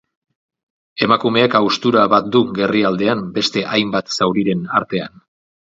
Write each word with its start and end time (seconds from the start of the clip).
Emakumeak 1.07 1.57
haustura 1.59 2.07
bat 2.15 2.33
du 2.37 2.43
gerrialdean 2.59 3.25
beste 3.39 3.67
hainbat 3.77 4.15
zauriren 4.21 4.71
artean. 4.83 5.27